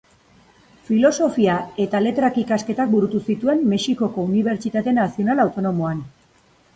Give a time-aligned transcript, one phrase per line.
[0.85, 6.01] Filosofia eta letrak ikasketak burutu zituen Mexikoko Unibertsitate Nazional Autonomoan.